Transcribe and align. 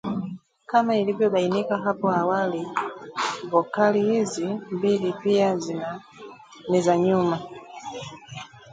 Kama 0.65 0.95
ilivyobainika 0.95 1.77
hapo 1.77 2.11
awali, 2.11 2.67
vokali 3.51 4.01
hizi 4.01 4.47
mbili 4.71 5.13
pia 5.13 5.59
ni 6.69 6.81
za 6.81 6.97
nyuma 6.97 7.39